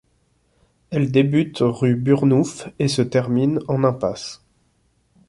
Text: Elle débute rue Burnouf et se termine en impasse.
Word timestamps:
Elle 0.89 1.11
débute 1.11 1.59
rue 1.61 1.93
Burnouf 1.95 2.67
et 2.79 2.87
se 2.87 3.03
termine 3.03 3.59
en 3.67 3.83
impasse. 3.83 4.41